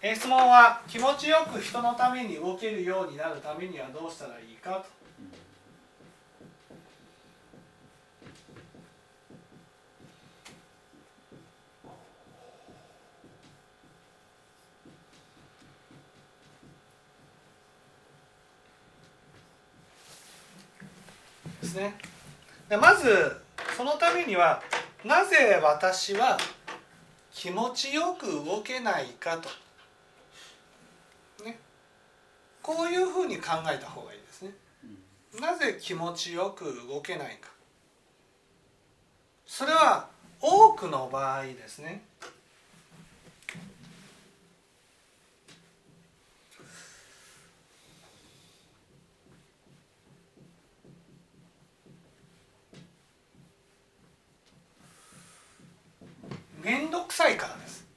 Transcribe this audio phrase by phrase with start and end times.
[0.00, 4.98] え質問は気持ちよく人のために動けるようになるためにはどうしたらいいかと
[21.60, 21.94] ですね
[22.68, 23.40] でまず
[23.76, 24.62] そのためには
[25.04, 26.38] なぜ私は
[27.32, 29.48] 気持ちよく動けないかと、
[31.44, 31.58] ね、
[32.68, 34.52] こういうふうに考えた方がいいですね。
[35.40, 37.48] なぜ気持ちよく動けないか。
[39.46, 42.02] それは多くの場合ですね。
[56.62, 57.88] 面倒くさいからです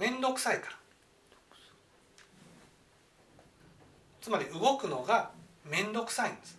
[0.00, 0.76] 面倒くさいから。
[4.20, 5.30] つまり動くのが
[5.64, 6.58] 面倒くさいんです。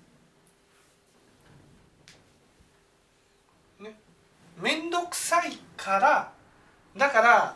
[3.80, 3.97] ね。
[4.58, 6.31] 面倒くさいから
[6.97, 7.55] だから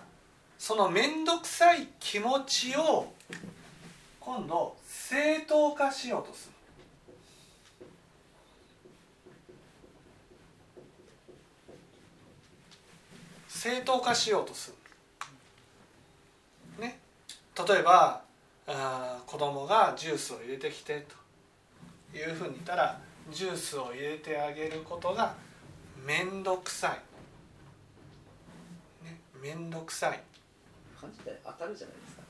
[0.57, 3.11] その面倒くさい気持ちを
[4.19, 6.55] 今度正当化しようとする。
[13.49, 14.75] 正当化しようとする、
[17.57, 18.21] 例えば
[18.67, 21.05] あ子供がジュースを入れてきて
[22.11, 22.99] というふうに言ったら
[23.31, 25.35] ジュースを入れてあげることが
[26.05, 26.95] 面倒くさ
[29.03, 30.19] い、ね、面倒くさい。
[30.99, 32.23] 感じで当たるじゃないですか。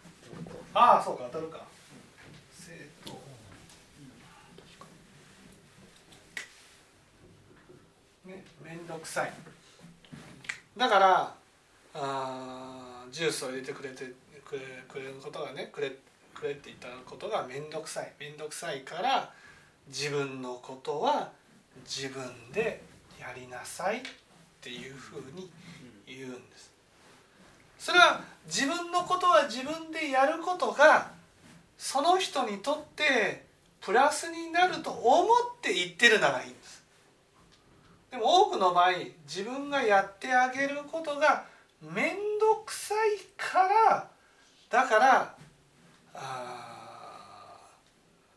[0.74, 1.66] ああそうか当たるか。
[2.52, 2.72] 正
[3.06, 3.12] 当
[8.30, 9.34] ね面倒くさい。
[10.78, 11.34] だから
[11.94, 14.12] あジュースを入れてくれて
[14.46, 15.92] くれくれることがねくれ
[16.34, 19.34] くれって言ったことが面倒くさい面倒くさいから
[19.88, 21.32] 自分のことは
[21.84, 22.24] 自分
[22.54, 22.82] で
[23.20, 24.02] やりなさいっ
[24.62, 25.50] ていうふうに
[26.06, 26.74] 言うんです。
[27.78, 31.12] それは自分のことは自分でやることが
[31.78, 33.46] その人にとって
[33.82, 35.28] プラスになると思っ
[35.62, 36.84] て言ってるならいいんです。
[38.12, 38.92] でも多くの場合
[39.28, 41.46] 自分がやってあげることが
[41.82, 44.15] 面倒くさいから
[44.76, 45.36] だから
[46.14, 47.70] あ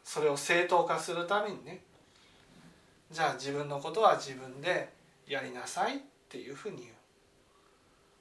[0.04, 1.80] それを正当化するためにね
[3.10, 4.88] じゃあ自分のことは自分で
[5.26, 5.98] やりなさいっ
[6.28, 6.90] ていうふうに言う。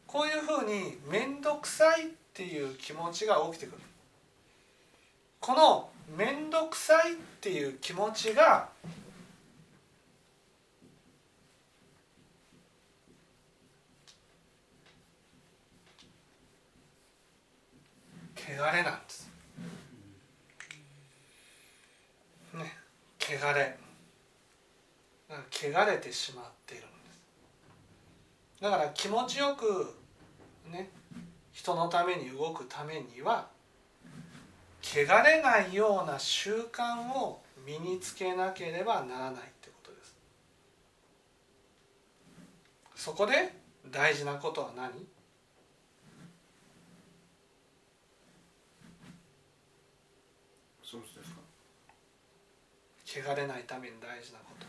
[0.07, 3.77] こういうふうに面倒くさいっていう気持ちが起きてくる。
[5.39, 8.69] この面倒くさいっていう気持ちが
[18.47, 19.29] 汚れなんです。
[22.53, 22.77] ね
[23.19, 23.77] 汚れ。
[25.51, 28.61] 汚れてしまっているんです。
[28.61, 29.93] だから気持ちよく
[30.71, 30.89] ね
[31.51, 33.49] 人のために動くためには
[34.81, 40.15] 汚れないような習慣を身につけなければならないってことです。
[42.95, 43.53] そこで
[43.91, 44.91] 大事なことは何
[50.89, 51.41] そうですか
[53.07, 54.67] 汚れないために大事なこと。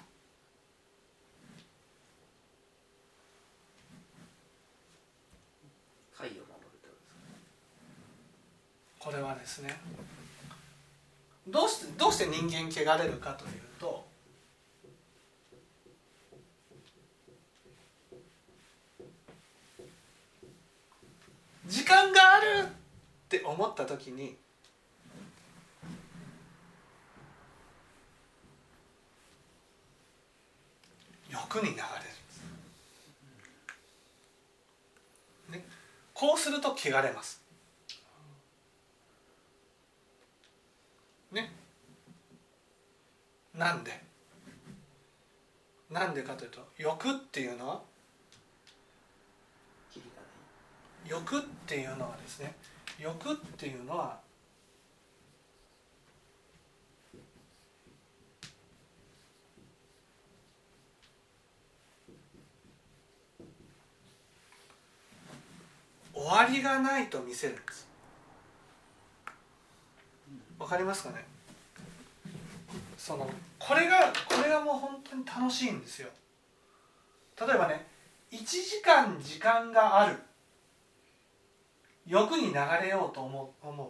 [6.16, 6.44] 貝を守るっ
[6.80, 7.04] てことです
[9.00, 9.10] か？
[9.10, 9.76] これはですね
[11.48, 14.06] どうしてどうして人間汚れるかというと
[21.66, 22.68] 時間があるっ
[23.28, 24.36] て思った時に
[31.30, 31.82] 欲に流れ
[35.50, 35.58] る。
[35.58, 35.66] ね、
[36.14, 37.42] こうすると汚れます。
[41.32, 41.52] ね。
[43.54, 44.00] なんで？
[45.90, 47.82] なんでかというと欲っていうのは？
[51.06, 52.54] 欲っていうのはですね。
[52.98, 54.20] 欲っていうのは
[66.18, 67.86] 終わりがないと見せるんです。
[70.58, 71.24] わかりますかね？
[72.96, 73.30] その
[73.60, 76.08] これがこれがもう本当に楽しいんですよ。
[77.40, 77.86] 例えばね
[78.32, 80.16] 1時間時間がある。
[82.04, 83.88] 欲に流れようと思う思う。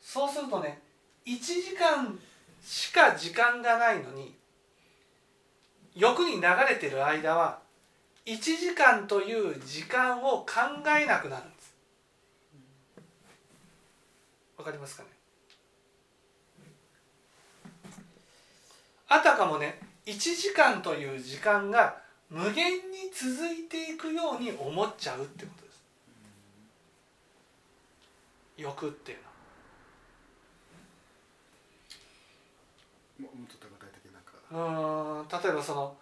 [0.00, 0.80] そうするとね
[1.26, 2.18] 1時間
[2.62, 4.34] しか時間がないのに
[5.94, 7.60] 欲に流れてる間は
[8.26, 10.46] 1時間という時間を考
[10.98, 11.74] えなくなるんです。
[14.56, 15.08] わかりますかね？
[19.08, 21.96] あたかもね1時間という時間が
[22.28, 25.82] 無限に続いていくように思っちゃうってことです。
[28.56, 29.30] 欲っていうのは。
[35.26, 35.96] うーん例えばその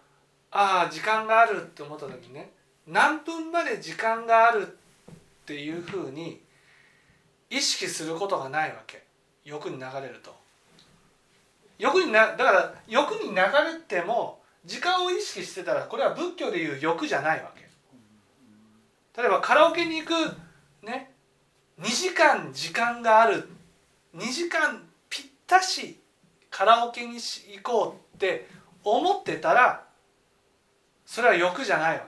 [0.51, 2.51] ああ時間があるって思った時にね。
[2.87, 6.41] 何分まで時間があるっていうふうに
[7.49, 9.03] 意識することがないわけ。
[9.43, 10.35] 欲に流れると。
[11.77, 17.69] 欲になだから欲に流れても時間を意識してたらこれは仏教でいう欲じゃないわけ。
[19.21, 20.13] 例えばカラオケに行く
[20.85, 21.11] ね
[21.79, 23.49] 2時間時間がある。
[24.15, 25.99] 2時間ぴったし
[26.49, 28.47] カラオケに行こうって
[28.83, 29.85] 思ってたら
[31.09, 32.05] それは欲じゃないわ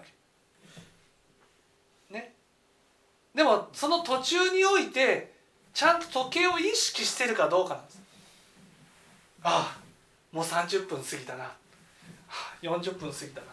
[2.06, 2.14] け。
[2.14, 2.36] ね。
[3.34, 5.34] でもその途中において
[5.74, 8.02] ちゃんと時計を意識してるかどうかなんです。
[9.42, 9.82] ああ
[10.32, 11.52] もう30分過ぎたな、
[12.62, 13.48] 40分過ぎたな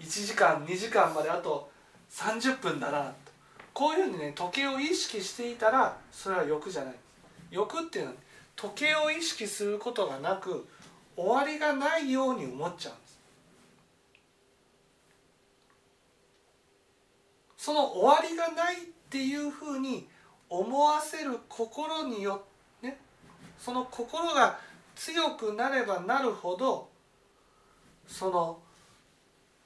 [0.00, 1.70] 1時間2時間まであと
[2.10, 3.14] 30分だなと
[3.72, 6.94] こういうふうにね時計を意識していたらそれは欲じゃない
[7.52, 8.16] 欲っていうのは
[8.56, 10.66] 時計を意識することがなく
[11.16, 13.14] 終わりがないように思っちゃうんです
[17.64, 18.78] その終わりがないっ
[19.08, 20.06] ていうふうに
[20.50, 22.44] 思わせる心によ
[22.78, 22.98] ってね
[23.58, 24.58] その心が
[24.94, 26.90] 強くなればなるほど
[28.06, 28.58] その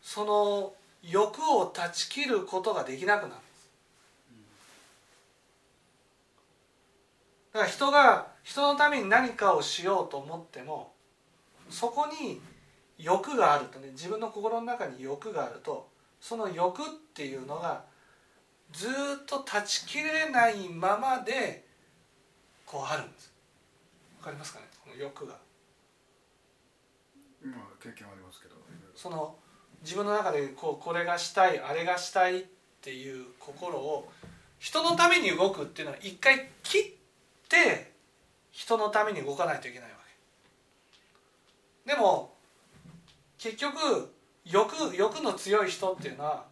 [0.01, 0.73] その
[1.03, 3.33] 欲を断ち切ることができなくなる。
[7.53, 10.93] だから人が人のために何かをしようと思っても
[11.69, 12.41] そこに
[12.97, 17.85] 欲があるとね自分の心の中に欲があるとその欲っていうのが
[18.73, 18.91] ずっ
[19.27, 21.65] と断ち切れないままで
[22.67, 23.33] こうあるんです。
[24.19, 24.67] わかりますかね？
[24.85, 25.35] この欲が。
[27.43, 28.57] まあ経験はありますけど。
[28.95, 29.37] その
[29.83, 32.45] 自分の中でこうこれがしたいあれがしたいっ
[32.83, 34.11] ていう心を
[34.59, 36.83] 人のために動くっていうのは一回切っ
[37.49, 37.93] て
[38.51, 39.97] 人のために動かないといけないわ
[41.87, 41.95] け。
[41.95, 42.35] でも
[43.39, 44.13] 結局
[44.51, 46.45] 欲欲の強い人っていうのは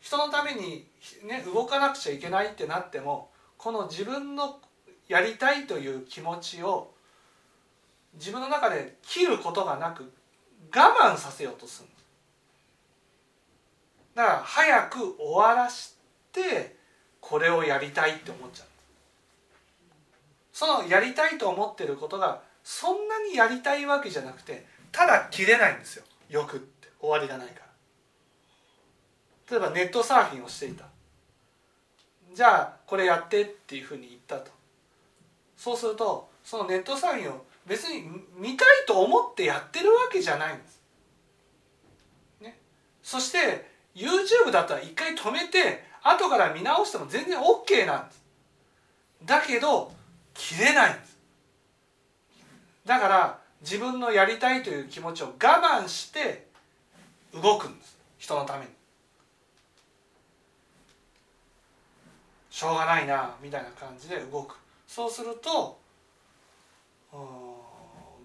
[0.00, 0.86] 人のために、
[1.24, 4.58] ね、動かなくちゃいけないってなってもこの自分の
[5.08, 6.92] やりたいという気持ちを
[8.14, 10.12] 自分の中で切ることがなく
[10.74, 11.88] 我慢させようとする。
[14.14, 15.94] だから早く終わらし
[16.32, 16.76] て
[17.20, 18.66] これをやりたいって思っちゃう。
[20.52, 26.04] そのやりたいと思ってることがそんなにやりたいわけじゃなくてただ切れないんですよ。
[26.30, 26.75] 欲って。
[27.00, 27.66] 終わりがないから
[29.50, 30.84] 例えばネットサーフィンをしていた
[32.34, 34.50] じゃあこれやってっていうふうに言ったと
[35.56, 38.04] そうするとそのネットサーフィンを別に
[38.36, 40.80] 見たいと思ってやってるわけじゃないんです。
[42.40, 42.58] ね、
[43.02, 48.22] そして YouTube だったら一回止めて後から見直しても全然 OK なんです。
[49.24, 49.92] だけど
[50.34, 51.18] 切れないんです。
[52.84, 56.45] だから自分のやりたいという気持ちを我慢して
[57.42, 57.98] 動くんです。
[58.18, 58.70] 人のために。
[62.50, 64.56] しょうがないなみたいな感じで動く。
[64.86, 65.78] そうすると
[67.12, 67.18] 我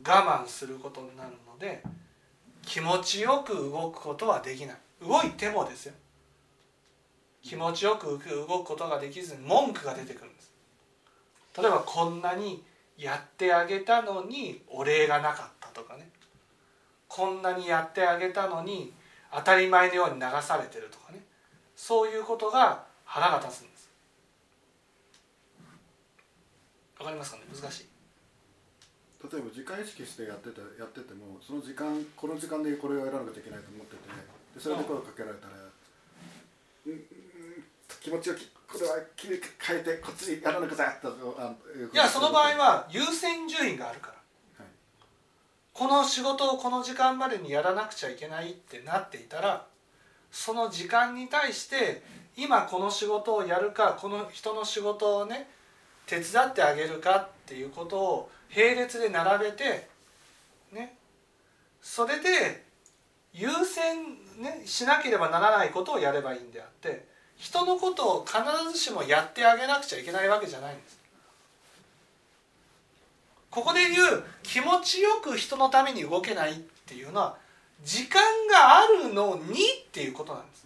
[0.04, 1.84] 慢することになるので
[2.66, 4.78] 気持ちよく動くことはできない。
[5.02, 5.94] 動いてもですよ。
[7.42, 10.52] 気持ちよく動くことができずに文句が出てくるんです。
[11.58, 12.64] 例えばこんなに
[12.98, 16.10] やってあげたのにお礼がなかったとかね。
[17.08, 18.94] こんなにやってあげたのに
[19.34, 21.24] 当たり前のように流されてるとかね。
[21.76, 23.90] そういうことが腹が立つんです。
[27.00, 27.44] わかりますかね？
[27.54, 27.88] 難しい。
[29.22, 34.02] 例えば時間意識してやっててやっててもその時間この時間でこれをやらなきゃいけないと思ってて
[34.56, 35.54] でそれで声をかけられたら、
[36.88, 37.02] うんうん、
[38.02, 41.54] 気持ちをきこれは切り替えてこっちにやらなくちゃとあ
[41.94, 44.21] いやその場合は優先順位があるから、はい
[45.74, 49.66] この仕事をこの時間までにやらなくちゃいけないってなっていたら
[50.32, 52.04] その時間に対して
[52.38, 55.50] 今この仕事をやるかこの人の仕事をね
[56.06, 59.88] 手伝ってあげるかっていうことを並列で並べて
[60.74, 60.96] ね
[61.82, 62.66] それで
[63.34, 67.06] 優先、ね、しなければならないことをやればいいんであって
[67.38, 68.38] 人のことを必
[68.72, 71.01] ずしもやってあげなくちゃいけないわけじゃないんです。
[73.52, 76.56] ここで言う気持ちよく人のために動けないっ
[76.88, 77.38] ていうのは
[77.84, 80.66] 時間があるのにっていうことなんです。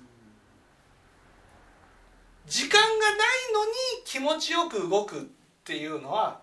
[2.47, 3.19] 時間がない
[3.53, 3.71] のに
[4.05, 5.23] 気持ちよく動くっ
[5.63, 6.39] ていうのは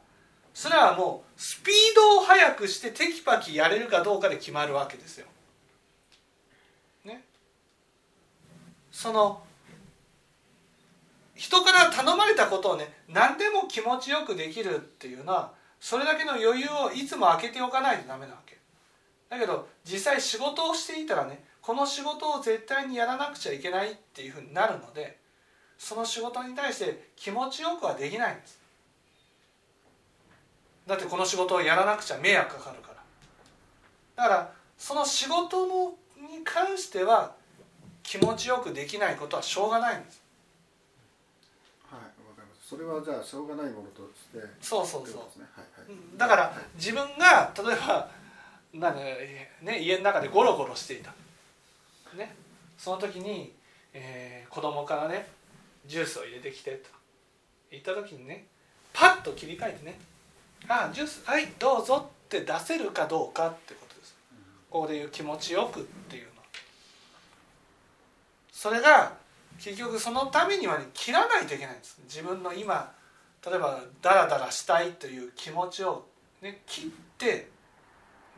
[0.53, 5.27] それはもうスピードを速くしてテキパキやれるかどうかで決まるわけですよ。
[7.05, 7.23] ね。
[8.91, 9.45] その
[11.37, 18.57] 人から頼まれたことをね何でも気持ちよくできるっていうのはそれだけの余裕をいつも空けておかないとダメなわけ。
[19.29, 25.19] だけど実際仕事をしていたらねこの仕事を絶対にやらなくちゃいけないっていうふうになるので
[25.77, 28.61] その仕事に対して気持ちよくはできないんです。
[30.87, 32.93] だってこの仕事をやらなくちゃ迷惑かかるか
[34.17, 34.23] ら。
[34.23, 37.35] だからその仕事のに関しては
[38.05, 40.13] 気持ちよくできないことはしょうがないんです。
[40.13, 40.22] はいわかります
[42.73, 45.23] それはじゃあしょうがないものとしてそうそうそう。
[46.17, 48.09] だから自分が例えば
[48.73, 49.01] なんか
[49.61, 51.13] ね家の中でゴロゴロしていた。
[52.17, 52.35] ね。
[52.79, 53.53] その時に、
[53.93, 55.27] えー子供からね
[55.87, 56.89] ジュースを入れてきてと。
[57.71, 58.47] 言った時にね
[58.95, 59.99] パッと切り替えてね
[60.69, 64.15] 「あジュースはいどうぞ」って出せるかどうかってことです。
[64.71, 66.41] ここでいう気持ちよくっていうの。
[66.41, 66.47] は
[68.51, 69.21] それが
[69.63, 72.01] 結局そのためにはね切らないといけないんです。
[72.05, 72.93] 自分の今
[73.47, 76.05] 例えばダラダラしたいという気持ちを、
[76.41, 77.49] ね、切って、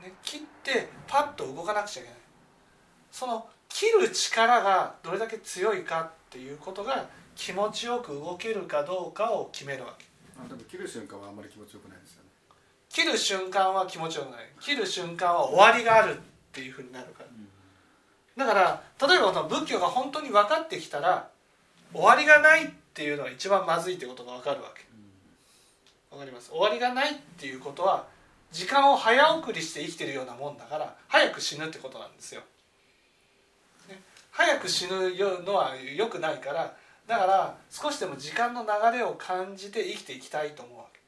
[0.03, 2.19] ね、切ってパッと動かなくちゃいけない。
[3.11, 10.05] その切る力がどれだけ強いかっていうことが気持ちよく動けるかどうかを決めるわけ。
[10.39, 12.29] あでも切る瞬間はあんまり気持ちよくないですよね。
[12.91, 14.41] 切る瞬間は気持ちよくない。
[14.61, 16.21] 切る瞬間は終わりがあるっ
[16.53, 17.29] ていうふうになるから
[18.37, 21.29] だから例えばこの仏教が本当に分かってきたら
[21.93, 24.85] 終わりがないっていうのが一番まずいってことが分かるわけ。
[26.11, 26.51] わかります？
[26.51, 28.07] 終わりがないっていうことは
[28.53, 32.43] 時間を早送りして生きてるようなもんだから早く死ぬってことなんですよ。
[33.89, 34.01] ね？
[34.31, 35.13] 早く死ぬ
[35.45, 36.77] のは良くないから
[37.07, 41.01] だから少しでも時間の流れを感じて生きていきたいと思うわけ。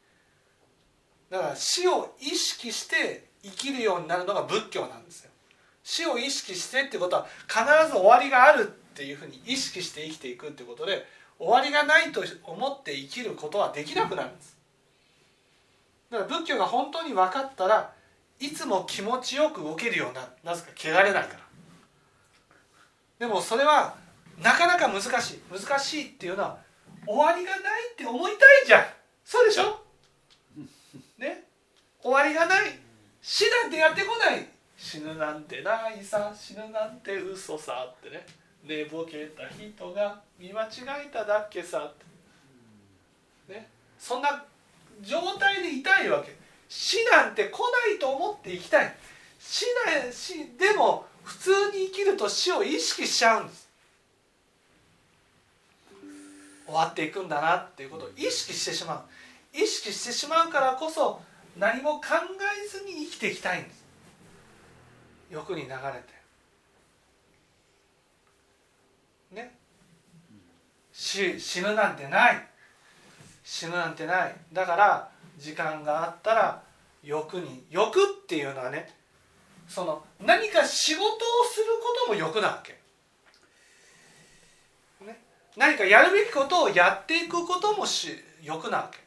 [1.30, 5.30] だから死を意識して生きるようになるのが仏教なんですよ。
[5.88, 11.07] 死を意識してってことは必ず終わりがあるっていうふうに意識して生きていくってことで
[11.38, 14.57] 終わりがないと思って生きることはできなくなるんです。
[16.11, 17.93] だから仏教が本当に分かったら
[18.40, 21.40] いつも気持ちよく動けるようにななぜか汚れないから。
[23.21, 23.95] でもそれは
[24.43, 25.40] なかなか難しい。
[25.52, 26.59] 難しいっていうのは
[27.07, 28.85] 終わりがないって思いたいじゃん。
[29.25, 29.81] そうでしょ？
[31.16, 31.45] ね？
[32.02, 32.76] 終わりがない。
[33.23, 34.56] 死なんてやってこない。
[34.76, 38.26] 死ぬなんてないさ死ぬなんて嘘さってね。
[38.64, 40.68] 寝ぼけた人が見間違
[41.06, 41.95] えただけさっ
[43.47, 43.54] て。
[43.54, 43.68] ね。
[43.99, 44.45] そんな
[45.00, 46.37] 状態でいたいわけ。
[46.68, 48.95] 死なんて来ないと思って生きたい。
[49.38, 53.68] 死な死でも普通に生きると死を意識しちゃうんです。
[56.66, 59.56] 終わっていくんだなっていうことを意識してしまう。
[59.56, 61.23] 意識してしまうからこそ
[61.56, 62.06] 何も考
[62.64, 63.86] えずに生きていきたいんです。
[65.30, 65.76] 欲に流れ
[69.33, 69.35] て。
[69.35, 69.59] ね。
[70.92, 72.49] 死死ぬなんてない。
[73.45, 74.35] 死ぬなんてない。
[74.52, 76.62] だから時間があったら
[77.02, 78.88] 欲に欲っていうのはね
[79.68, 81.09] その何か仕事を
[81.50, 82.73] することも欲なわけ、
[85.04, 85.21] ね、
[85.56, 88.99] 何かやるべきことをやっていくこともし欲なわけ。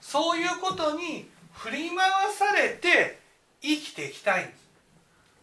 [0.00, 3.21] そういうことに振り回されて
[3.62, 4.58] 生きていきたいんです。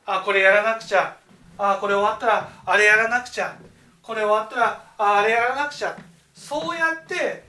[0.06, 1.18] あこれやらなくちゃ。
[1.58, 3.58] あこれ終わったらあれやらなくちゃ。
[4.02, 5.98] これ終わったらああれやらなくちゃ。
[6.34, 7.44] そうやって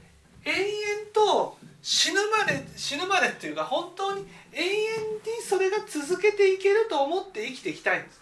[0.44, 8.20] 延々と死ぬまで死ぬまでっていうか本当に永遠にそれが続けていけると思って生きていきたいんです。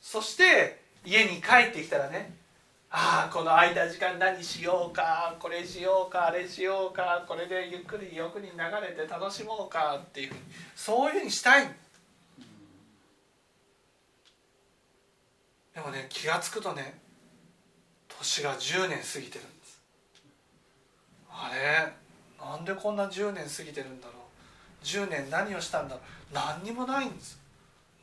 [0.00, 2.34] そして家に帰ってきたらね
[2.96, 10.40] ああこの空いた時間何しようかこれしようかあれしようかこれでゆっくり欲に流れて楽しもうかっていうふうに
[10.76, 11.66] そういうふうにしたい。
[15.74, 16.96] でもね気が付くとね
[18.16, 19.82] 年が10年過ぎてるんです。
[21.28, 21.92] あれ？
[22.40, 24.12] なんでこんな10年過ぎてるんだろ
[24.84, 26.32] う？10年何をしたんだろう？
[26.32, 27.40] 何にもないんです。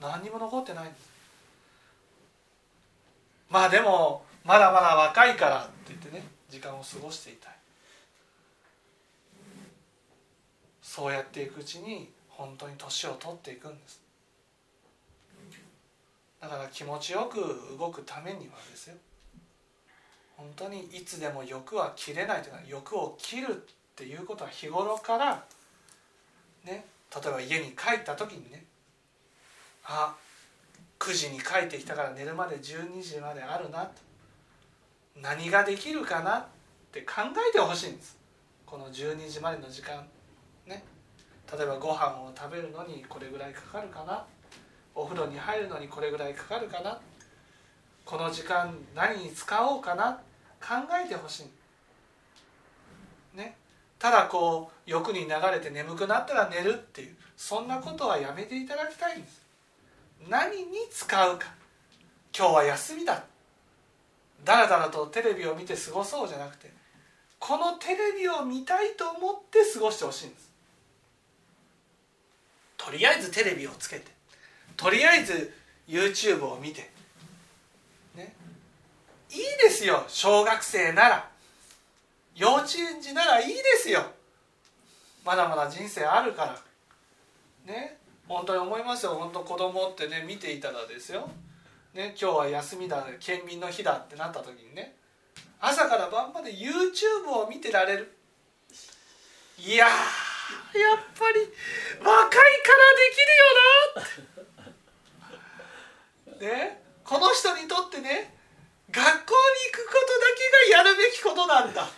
[0.01, 1.09] 何にも残ってないんです。
[3.49, 7.53] まあでもまだまだ若いからって言ってね時間を過ごしていたい。
[10.81, 14.01] そうやっていくうちに本当に年を取っていくんです。
[16.41, 18.95] だから気持ちよく動くためにはですよ。
[20.35, 23.55] 本当にいつでも欲は切れないというか欲を切るっ
[23.95, 25.43] ていうことは日頃から
[26.65, 28.65] ね例えば家に帰った時にね
[29.85, 30.15] あ
[30.97, 34.10] 9時に帰ってきたから寝るまで12時まであるなと。
[35.15, 36.45] 何ができるかなっ
[36.91, 38.17] て考えてほしいんです。
[38.65, 40.07] この12時までの時間
[40.65, 40.83] ね。
[41.51, 44.25] 例えばご飯を食べるのにこれぐらいかかるかな。
[44.95, 46.99] お風呂に入るのにこれぐらいかかるかな。
[48.05, 50.19] この時間何に使おうかな。
[50.61, 51.43] 考えてほし
[53.33, 53.37] い。
[53.37, 53.57] ね。
[53.99, 57.15] ただこう欲に流れて眠くなったら寝るっていう。
[57.35, 59.41] そんなことはやめていただきたいんです。
[60.29, 61.47] 何に使うか。
[62.37, 63.23] 今日は休みだ
[64.43, 66.71] だらだらとテレビを見て過ごそうじゃなくて
[67.39, 70.51] このテレビを見たいと思って過ごしてほしいんです。
[72.77, 74.11] とりあえずテレビをつけて
[74.75, 75.53] とりあえず
[75.87, 76.89] YouTube を見て
[78.15, 78.33] ね。
[79.29, 81.29] いいですよ小学生なら。
[82.35, 84.03] 幼稚園児ならいいですよ。
[85.25, 87.73] まだまだ人生あるから。
[87.73, 87.97] ね。
[88.27, 89.15] 本当に思いますよ。
[89.15, 91.29] 本当子供ってね見ていたらですよ、
[91.93, 94.95] ね、今日は休みだ県民の日だってなった時にね
[95.59, 98.17] 朝から晩まで YouTube を見てられる。
[99.59, 99.95] いややっ
[101.19, 101.41] ぱり
[101.99, 102.37] 若いか
[102.79, 103.51] らできるよ
[103.95, 104.01] な
[106.35, 106.45] って。
[106.45, 108.33] ねこの人にとってね
[108.89, 111.89] 学校に行くことだけがやるべきことなんだ。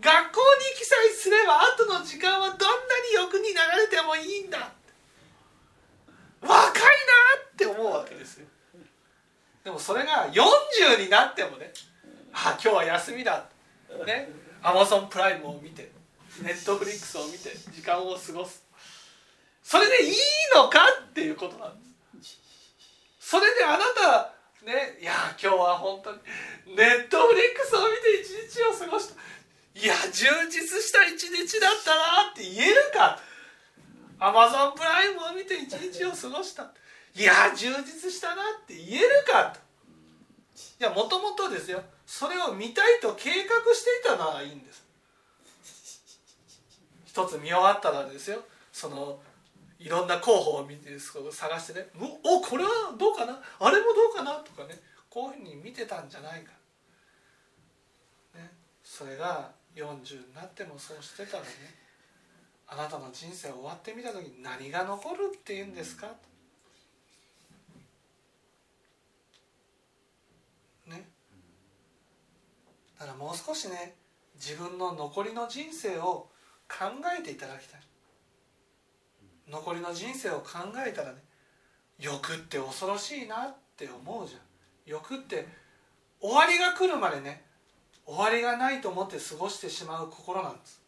[0.00, 2.66] 学校に行きさえすれば後の時間はどんな
[3.08, 4.72] に欲に流れてもいいんだ。
[6.40, 6.82] 若いな
[7.50, 8.46] って思うわけですよ。
[9.64, 11.72] でもそれが40になってもね
[12.32, 13.44] あ今日は休みだ。
[14.06, 14.28] ね。
[14.62, 15.90] アマゾンプライムを見て
[16.42, 18.64] ネットフリックスを見て時間を過ごす。
[19.62, 20.14] それでいい
[20.54, 20.80] のか
[21.10, 22.38] っていうことなんです。
[23.20, 26.18] それであなたねいや今日は本当に
[26.76, 29.20] ネットフリックスを見て一日を過ごした。
[29.74, 33.20] いや充実した一日だったなって言えるか。
[34.20, 36.72] アマゾンプライムを見て一日を過ごした。
[37.14, 39.60] いや充実したなって言えるかと。
[40.80, 41.82] いやもともとですよ。
[42.06, 44.84] それを見たいと計画していたならいいんです。
[47.04, 48.44] 一つ見終わったらですよ。
[48.72, 49.20] その
[49.78, 51.88] いろんな候補を見て探してね
[52.24, 53.40] 「おこれはどうかな？
[53.60, 54.80] あれもどうかな?」とかね。
[55.08, 56.52] こういうふうに見てたんじゃないか、
[58.34, 58.52] ね、
[58.84, 61.48] それが40になってもそうしてたらね。
[62.70, 66.08] あなたの人生終わってみた時に何が残るっていうんですか？
[70.86, 71.08] ね？
[72.98, 73.94] だからもう少しね
[74.34, 76.28] 自分の残りの人生を
[76.68, 76.84] 考
[77.18, 77.80] えていただきたい。
[79.50, 81.18] 残りの人生を考えたらね
[81.98, 84.40] 欲って恐ろしいなって思うじゃん。
[84.84, 85.48] 欲って
[86.20, 87.44] 終わりが来るまでね
[88.04, 90.82] 終わりがないと思って過ごしてしまう心なんです。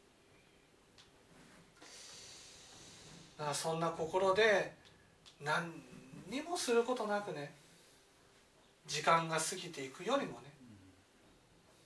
[3.40, 4.74] だからそんな心で
[5.42, 5.72] 何
[6.28, 7.50] にもすることなくね
[8.86, 10.50] 時間が過ぎていくよりもね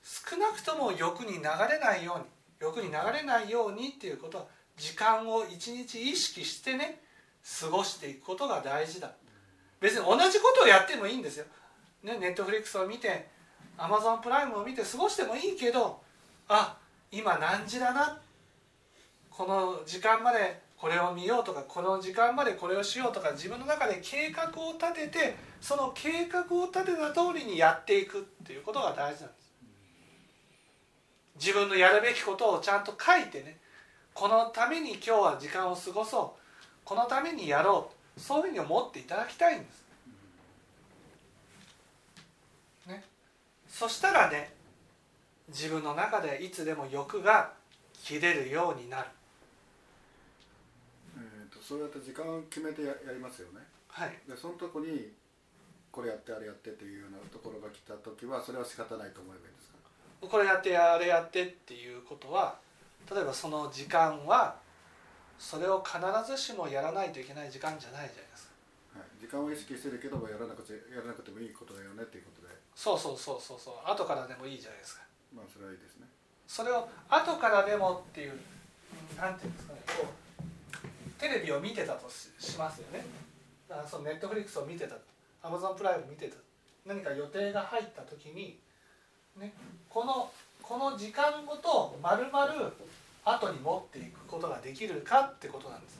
[0.03, 1.39] 少なくとも欲に流
[1.71, 2.25] れないように
[2.59, 6.99] 欲に流れないようにっていうことは時間を一日意識してね
[7.61, 9.13] 過ごしていくことが大事だ。
[9.79, 11.45] 別に同じことをやってもいいんですよ、
[12.03, 13.27] ね、ネットフリックスを見て
[13.77, 16.01] アマゾンプライムを見て過ごしてもいいけど
[16.47, 16.77] あ
[17.11, 18.17] 今何時だな
[19.29, 29.51] この時間までこれを見ようとかこの時間までこれをしようとか自分の中で計画を立ててその計画を立てた通りにやっていくっていうことが大事なんです
[31.43, 33.57] 自分のやるべきことをちゃんと書いてね
[34.13, 39.85] このために今日は時間を過ごそうこのためにやろうそういうふうに思っていただきたいんです。
[42.85, 43.03] ね、
[43.67, 44.53] そしたらね
[45.47, 47.53] 自分の中でいつでも欲が
[48.03, 49.07] 切れるようになる。
[51.65, 53.65] そうやって時間を決めてややりますよね。
[53.89, 55.11] はい、でそのとこに
[55.91, 60.27] これやってあれやってっていうようなところが来た時はそれは仕方ないと思えばいいんですか？
[60.27, 62.59] これやってあれやってっていうことは
[63.09, 64.59] 例えばその時間は
[65.39, 65.97] それを必
[66.29, 68.47] ずしもやらないといけない時間じゃないじゃないです
[68.93, 68.99] か。
[68.99, 72.53] はい、時間を意識してるけどもやらなくてやらなくてもいいことだよねっていうことで。
[72.75, 73.73] そうそうそうそうそう。
[73.89, 75.03] 後からでもいいじゃないですか。
[75.33, 76.07] まあそれはいいですね。
[76.47, 79.79] それを後からでもっていううんなんていうんですかね
[81.19, 83.05] テレビを見てたとししますよね。
[83.67, 84.95] だからそのネットフリックスを見てた
[85.41, 86.35] アマゾンプライム見てた。
[86.85, 88.59] 何か予定が入った時に、
[89.37, 89.53] ね、
[89.89, 90.29] この
[90.61, 92.71] この時間ごと丸々
[93.23, 95.99] 後に持っていくことができるかってことなんです。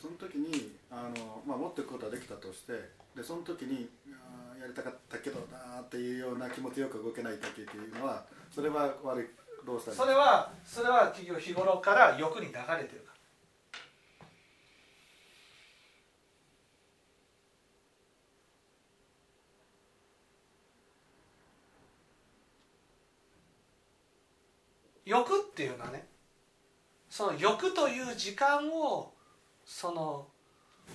[0.00, 2.72] その時にあの、まあ、持っていくことはできたとして
[3.16, 3.88] でその時に
[4.60, 8.22] やりたかったけどなーっていうような気持ちよく動けない時っていうのは
[8.54, 9.26] それは悪い
[9.66, 10.00] どうしたらいい？
[10.00, 13.03] それはそれは結局日頃から欲に流れてる
[25.14, 26.06] 欲っていうのはね
[27.08, 29.12] その欲という時間を
[29.64, 30.26] その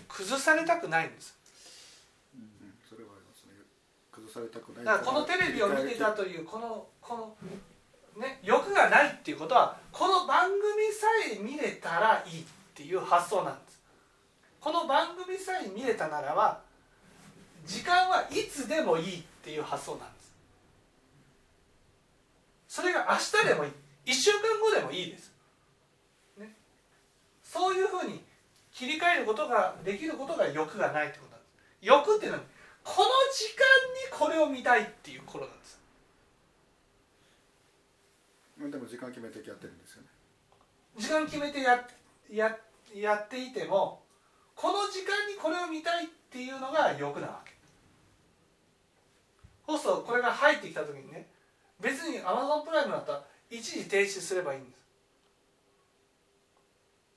[0.09, 1.37] 崩されたくないんです。
[2.35, 3.53] うんそれはありますね。
[4.11, 12.43] 崩されたくないだからこのテレビを見てたというこのこのね欲がないっていうことはこの番組さえ見れたらいいっ
[12.75, 13.79] ていう発想なんです。
[14.59, 16.59] この番組さえ見れたならば
[17.65, 20.35] 時間はいつでもいいっていう発想なんです。
[22.67, 23.71] それが明日でもいい
[24.09, 25.31] 1週間後でもいいです、
[26.39, 26.49] ね、
[27.43, 28.23] そういうふうに
[28.73, 31.51] 切り替えることができることが欲がないってことなんです。
[31.81, 32.43] 欲っていうのは
[32.83, 35.79] この時間にこれを見たいっていう頃なんです。
[38.57, 40.07] でも時間決めてやってるんですよね。
[40.97, 41.87] 時間決めてや
[42.31, 42.57] や
[42.95, 44.01] やっていても
[44.55, 47.53] この時間にこれを見たいっていうのが欲なわけ。
[49.67, 51.27] そうするとこれが入ってきた時にね
[51.79, 54.71] 別に Amazon プライムだったら一時停止すればいいんで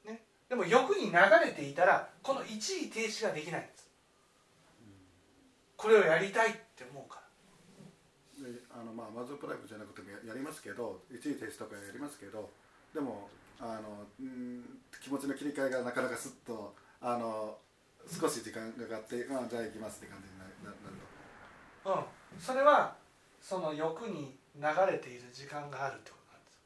[0.07, 1.13] す、ね、でも欲に流
[1.45, 3.91] れていたらこの一時停止ができないんです。
[5.77, 7.23] これをやりたいって思うから。
[8.49, 12.51] であのまあ Amazon プライムじゃなくてもややりますけど一時停止とかやりますけど
[12.95, 13.29] でも
[13.61, 14.65] あのうん
[15.03, 17.57] 気持ちの切り替えがなかなかすっとあの
[18.07, 21.03] 少し時間がかかって、まあ、じゃあ行きますって感じになななる
[21.85, 22.95] うん、それは
[23.41, 26.59] その欲に流れている時間があるってことなんです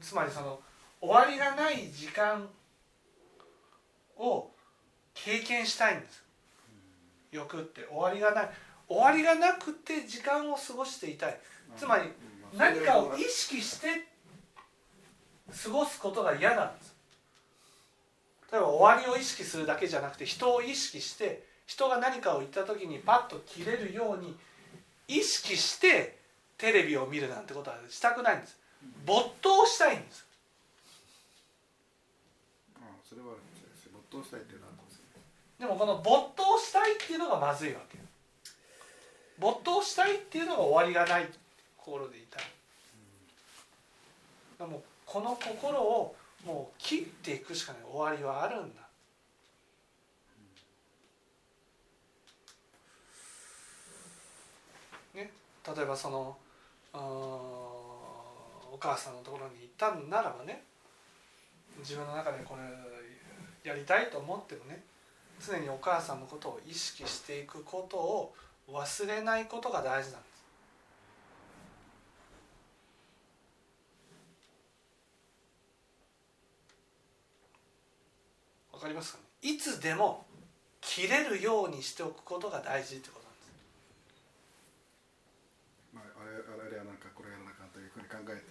[0.00, 0.60] つまりその
[1.00, 2.48] 終わりがない時間
[4.18, 4.50] を
[5.14, 6.24] 経験したいんです。
[7.32, 7.82] 欲って。
[7.84, 8.50] 終わりがない。
[8.88, 11.32] 終わりがなくて時間を過ごしていたい。
[11.32, 11.38] と
[11.78, 14.06] つまりうん何かを意識して
[15.64, 16.96] 過ごすことが嫌なんです。
[18.52, 24.36] 例えば終わりを意識するだけじゃなくて人を意識して人が何かを言った時にパッと切れるように
[25.08, 26.18] 意識して
[26.56, 28.56] テレビを見るなんてことはしたくないんです
[29.04, 30.26] 没頭したいんです。
[32.76, 34.72] あそれはあるんですよ没頭したいっていうのは
[35.58, 37.98] でもこの没頭したいっていうのがまずいわけ
[39.38, 41.28] 没頭したいっていうのが終わりがない
[41.78, 42.42] 心でいたい。
[44.58, 47.82] でもこの心をもう切っていくしかない。
[47.90, 48.82] 終わりはあるんだ。
[55.14, 55.30] ね？
[55.74, 56.36] 例えばその
[56.92, 57.65] あー
[58.76, 60.62] お母さんのところに行ったんならばね
[61.78, 64.82] 自分の中でこれやりたいと思ってもね
[65.40, 68.34] 常にお母さんのことを意識していくことを
[68.68, 70.36] 忘れないことが大事なんです。
[78.74, 79.24] わかりますかね？
[79.54, 80.26] いつでも
[80.82, 83.48] 切れるようにしておくことが大事ってことなんです
[85.94, 88.42] まあ、あれあれやなんかこれやらなあかんというふうに考えて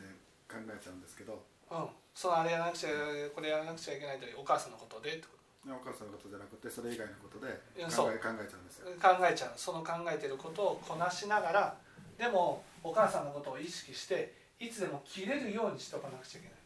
[0.50, 1.42] 考えちゃうんですけど。
[1.72, 2.90] うん、そのあれやらなくちゃ
[3.34, 5.16] これやらなくちゃいけないというお母さんのことで。
[5.16, 5.36] ってこ
[5.74, 8.92] お母さんのことじゃなくてそれ以外のことで考え考えちゃうんですよ。
[8.94, 9.54] と考えちゃう。
[9.56, 11.76] その考えてることをこなしながら
[12.18, 16.58] でもお母さんのことを意識していつでも切れるようにしておかなくちゃいけない。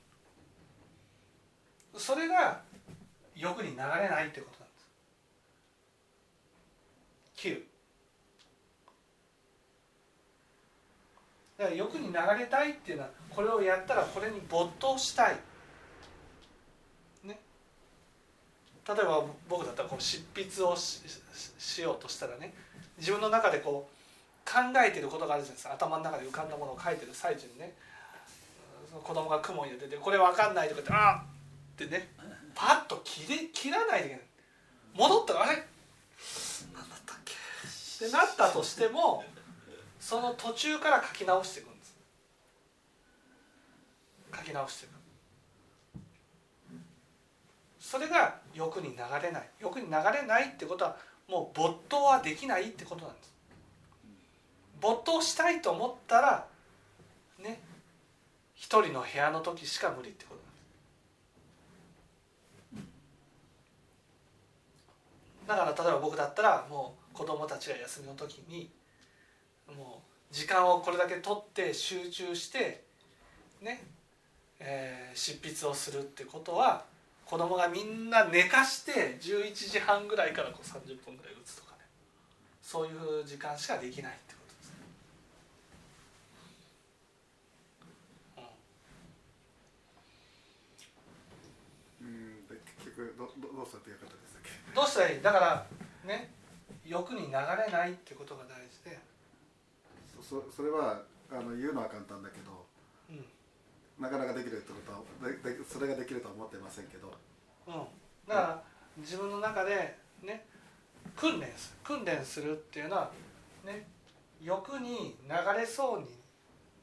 [1.96, 2.62] それが
[3.36, 4.88] 欲に流れないってことなんです。
[7.36, 7.69] 切る
[11.60, 15.36] だから欲に流れたいっていうのはこれをやったらこれに没頭したい。
[17.26, 17.38] ね。
[18.88, 21.02] 例えば僕だったらこう執筆をし
[21.60, 22.54] しようとしたらね。
[22.98, 24.54] 自分の中でこう考
[24.86, 25.74] えてることがあるじゃないですか。
[25.74, 27.74] 頭の中で浮かんだものを書いてる最中にね。
[28.90, 31.24] その子供が雲に出てこれ分かんないとかってあ
[31.82, 32.08] っってね。
[32.56, 34.26] パッと切れ切らないといけない。
[34.96, 35.64] 戻ったらあれ？
[36.74, 37.34] 何だったっけ？
[38.06, 39.24] ってなったとしても
[40.10, 41.96] その途中から書き直していくんです。
[44.36, 44.92] 書き直していく。
[47.80, 49.50] それが欲に流れない。
[49.60, 53.32] 欲に流れないってことはもう没頭はできないってことなんです。
[54.82, 56.48] 没頭したいと思ったら
[57.38, 57.62] ね
[58.56, 60.42] 一人の部屋の時しか無理ってこと
[62.78, 62.90] なんで
[65.36, 65.48] す。
[65.48, 68.72] だから例えば僕だったらもう子供たちが休みの時に
[69.78, 70.02] も
[70.32, 72.84] う時間をこれだけ取って集中して
[73.62, 73.84] ね、
[74.60, 76.86] えー執筆をするってことは
[77.26, 81.80] 子供がみんな寝かして11時半ぐらいからこう30分ぐらい打つとかね。
[82.62, 84.76] そういう時間しかできないってことですね。
[92.02, 92.48] うん。
[92.48, 94.50] で結局どどどうしたってよかったでしたっけ？
[94.76, 95.22] どうしたらいい？
[95.22, 95.66] だから
[96.06, 96.32] ね
[96.86, 98.98] 欲に流れないってことが大事で、
[100.30, 102.66] そそそれはあの言うのは簡単だけど
[103.10, 103.26] うん。
[104.00, 104.92] なかなかできるってこと
[105.26, 107.12] はででそれができるとは思ってませんけど。
[107.68, 107.74] うん、
[108.28, 108.64] だから
[108.98, 110.46] 自分の中でね
[111.16, 111.78] 訓練する。
[111.84, 113.12] 訓練するっていうのは
[113.66, 113.88] ね
[114.42, 116.08] 欲に流れそうに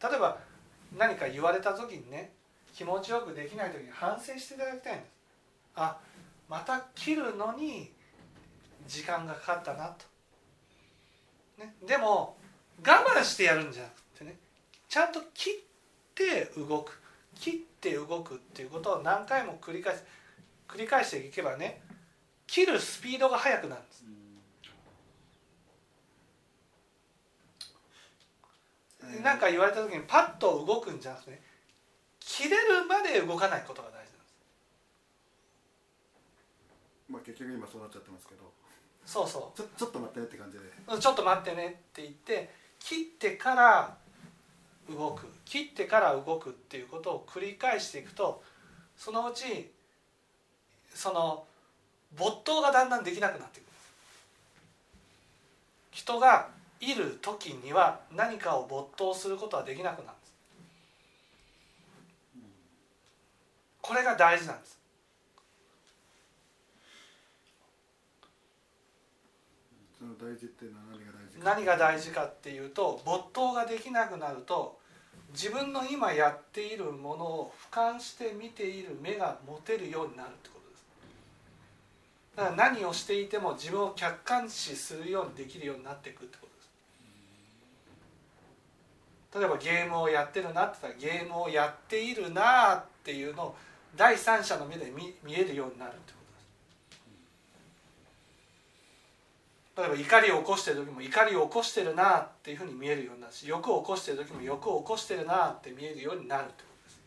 [0.03, 0.39] 例えば
[0.99, 2.33] 何か言われた時にね
[2.75, 5.11] 気持ちよくできない時に反省していただきたいんです。
[5.77, 5.99] あ
[6.49, 7.91] また切るのに
[8.87, 10.05] 時間がかかったなと、
[11.65, 12.37] ね、でも
[12.85, 14.37] 我慢してやるんじゃなくてね
[14.89, 15.55] ちゃんと切っ
[16.15, 17.01] て動く。
[17.39, 20.05] 切って動くっていうことを何回も繰り返す。
[20.69, 21.83] 繰り返していけばね
[22.47, 24.05] 切るスピードが速くなるんです。
[29.23, 31.43] なんか言われた時にパッと動くんじゃなくてね
[32.19, 34.35] 切れるまで動かないことが大事なんです。
[37.09, 38.51] まあ結局今そうなっちゃってますけど。
[39.05, 40.65] そうそちょちょっと待ってねって感じで。
[40.97, 43.97] うちょっと待ってねって言って切ってから
[44.89, 48.43] 動く切ってから動くっていうことを繰り返していくと
[48.97, 49.71] そのうち
[50.95, 51.45] その
[52.17, 53.67] 没頭がだんだんできなくなってくる。
[55.91, 56.49] 人が
[56.81, 60.33] いる時には何かを没頭することはできなくなるんです。
[63.81, 64.79] これが大事なんです。
[69.99, 74.79] その大事っていうのは何が何が大事かっていうと没頭ができなくなると
[75.33, 80.87] 自分の今やっているものを俯瞰して見ている目が持てるようになるってことです。
[82.37, 86.69] だから何をしていても自分を客観視するようにできるようになっていくってことです。
[89.39, 93.57] 例えばゲームをやってるなって言ったらゲームをやっているなっていうのを
[93.97, 97.01] 第三者の目で見見えるようになるってことです
[99.77, 107.01] 例えば怒りを起こしてる時も怒りを起こしてるなっていうふうに見えるようになるし欲を起こしてる時も欲を起こしてるなって見えるようになるってことです。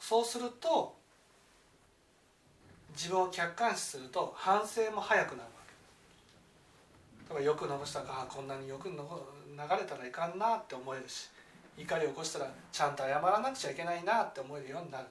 [0.00, 0.96] そうすると
[2.96, 5.46] 自分を客観視すると反省も早くなるわ
[7.28, 7.34] け。
[7.34, 11.33] 例えば欲残したらああこんなに欲の流れたらいかんなって思えるし。
[11.76, 15.10] 怒りを起こしたらちゃんと謝らなくちゃいけないなって思えるようになると。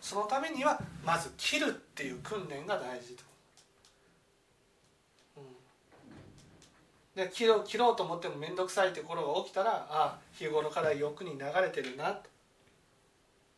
[0.00, 3.22] そのためにはまず切るっていう訓練が大事と、
[5.36, 5.40] う
[7.20, 12.28] ん、で切ろう切ろうと思っても面倒くさいって頃が起きたらああ日頃から欲に流れてるなと。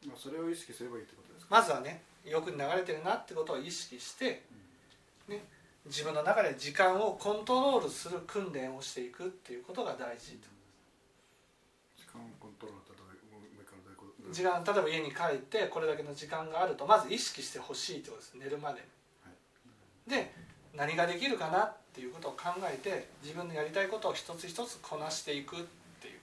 [0.07, 1.57] まあそれを意識すればいいってことですか？
[1.57, 4.45] まずはね欲に流れてるなってことを意識して、
[5.29, 5.43] ね、
[5.87, 10.49] 自分の中で時間をコントロールする訓練をしていくっていうことが大事と
[11.97, 18.35] 時間コントロールってどういうもうもう一回どういうこと時間例えば家に帰ってこれだけの時間があるとまず意識してほしいってことです。
[18.35, 18.85] 寝るまで、
[20.09, 20.35] で
[20.75, 25.61] 何ができるかなっていうことを考えて自分のやりたいことを一つ一つこなしていくっ
[26.01, 26.15] ていう。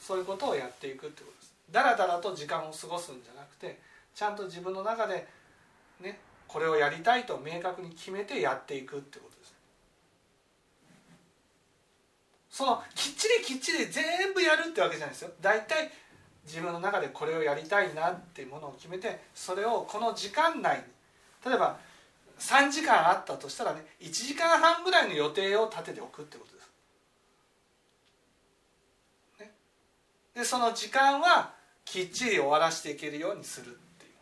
[0.00, 1.52] そういうことをやっていくってことです。
[1.72, 3.78] だらだらと時間を過ごすんじゃなくて
[4.14, 5.26] ちゃんと自分の中で
[6.00, 9.54] ねこれをやりたいと明確に決めてやっていくってことです。
[12.50, 15.30] そのきっちりきっちり全部やるってわけじゃないですよ。
[15.40, 15.90] 大体
[16.48, 20.84] 自分の中でこれをやりたいなっていうものを決めてそれをこの時間内に
[21.44, 21.78] 例えば
[22.38, 26.70] 3時間あったとしたらね1時間半ぐらいの予定を立てておくってことです。
[29.40, 29.50] ね、
[30.34, 31.52] でその時間は
[31.84, 34.12] きっちり終わらせていけるようにするっていう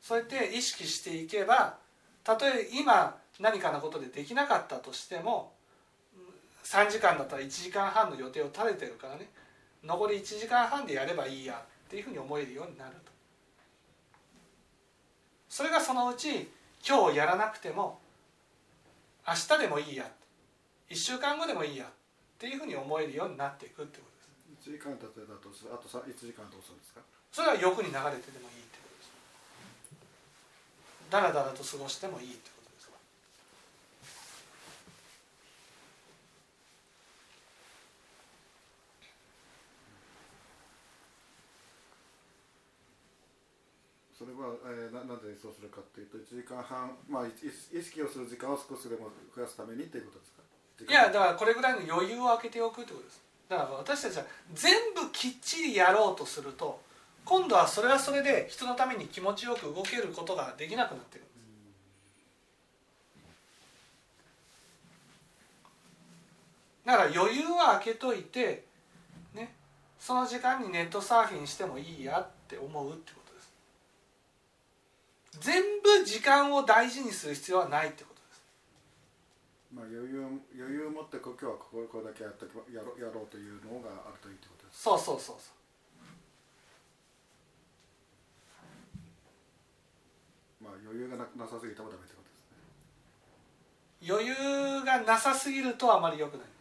[0.00, 1.78] そうやって意識していけば
[2.24, 5.52] たとえ今何かのことでできなかったとしても
[6.64, 9.28] 3時間だったら1時間半の予定を立ててるからね
[9.84, 13.12] 残り1時間半でやればいいやっていうふうに思えるようになると。
[15.48, 16.48] それがそのうち
[16.86, 18.00] 今日やらなくても
[19.26, 20.10] 明日でもいいや
[20.88, 21.88] 1週間後でもいいやっ
[22.38, 24.06] ていうふうに思えるようになっていくってこ
[24.62, 24.70] とです。
[24.70, 27.00] 1時間経ってたとあとさ1時間どうするんですか？
[27.32, 29.10] それは欲に流れてでもいいってことです。
[31.10, 32.51] だらだらと過ごしてもいいって
[44.42, 50.42] ことですそれは、えー、なななぜそうするかっていうと1時間半まあい意識をする時間を少しでも増やすためにっていうことですか？
[50.88, 53.20] いやだからこれぐらいの余裕を空けておくってことです。
[53.48, 54.24] だから私たちは
[54.54, 56.80] 全部きっちりやろうとすると
[57.24, 61.32] 今度はそれはそれで人のために気持ちよく動けることができなくなってくるんです。
[66.86, 68.64] だから余裕は空けといて
[69.34, 69.54] ね
[70.00, 73.16] その時間にネットサーフィンしてもいいやって思うってこと。
[73.16, 73.21] です
[75.40, 78.42] 全部時間を大事にする必要はないってことです。
[79.74, 80.22] まあ余裕
[80.54, 84.82] 余裕を持ってこ今日はこここれだけやってやろうやろうというのがあるといいってことです。
[84.82, 85.50] そうそうそうそ
[90.62, 90.64] う。
[90.64, 92.60] まあ余裕がななさすぎてもダメってことですね
[94.06, 96.52] 余裕がなさすぎるとあまり良くないです。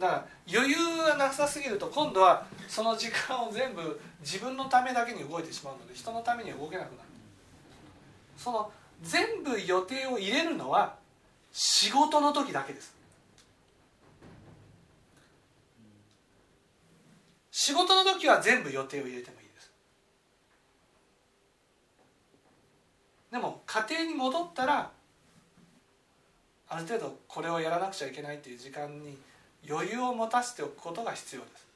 [0.00, 7.08] だから余裕がなさすぎると今度はその時間を全部自分のためだけに動いてしまうので人のためには動けなくなる
[8.38, 8.72] その
[9.02, 10.96] 全部予定を入れるのは
[11.52, 12.96] 仕事の時だけです。
[17.50, 19.72] 仕事の時は全部予定を入れてもいいです。
[23.32, 24.90] でも家庭に戻ったら
[26.68, 29.18] ある程度これをやらなくちゃいけないっていう時間に
[29.68, 31.67] 余裕を持たせておくことが必要です。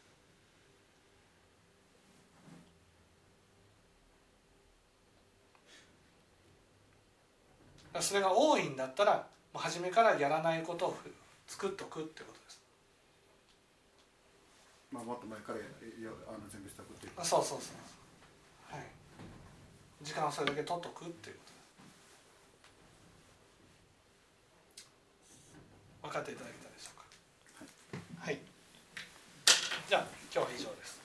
[8.00, 10.96] それが多いんだったら初めからやらないことを
[11.46, 12.60] 作っとくってことです。
[14.90, 15.60] まあ、もっと前からい
[16.02, 18.74] やあの準備したおくっていうそうそうそう。
[18.74, 18.86] はい、
[20.02, 21.42] 時間をそれだけ取っとくっていうこ
[26.02, 26.08] と。
[26.08, 27.04] 分かっていただけたでしょうか？
[28.24, 28.40] はい、はい、
[29.88, 31.00] じゃあ今日は以上です。